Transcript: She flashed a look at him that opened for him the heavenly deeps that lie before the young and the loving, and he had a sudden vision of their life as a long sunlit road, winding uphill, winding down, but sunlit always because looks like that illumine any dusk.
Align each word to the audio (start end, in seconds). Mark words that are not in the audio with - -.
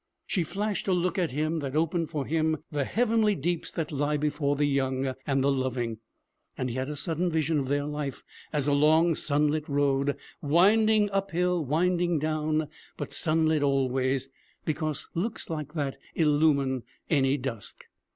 She 0.25 0.41
flashed 0.41 0.87
a 0.87 0.93
look 0.93 1.19
at 1.19 1.29
him 1.29 1.59
that 1.59 1.75
opened 1.75 2.09
for 2.09 2.25
him 2.25 2.57
the 2.71 2.85
heavenly 2.85 3.35
deeps 3.35 3.69
that 3.69 3.91
lie 3.91 4.17
before 4.17 4.55
the 4.55 4.65
young 4.65 5.13
and 5.27 5.43
the 5.43 5.51
loving, 5.51 5.99
and 6.57 6.71
he 6.71 6.75
had 6.75 6.89
a 6.89 6.95
sudden 6.95 7.29
vision 7.29 7.59
of 7.59 7.67
their 7.67 7.83
life 7.85 8.23
as 8.51 8.67
a 8.67 8.73
long 8.73 9.13
sunlit 9.13 9.69
road, 9.69 10.17
winding 10.41 11.07
uphill, 11.11 11.63
winding 11.63 12.17
down, 12.17 12.67
but 12.97 13.13
sunlit 13.13 13.61
always 13.61 14.29
because 14.65 15.07
looks 15.13 15.51
like 15.51 15.75
that 15.75 15.97
illumine 16.15 16.81
any 17.11 17.37
dusk. 17.37 17.83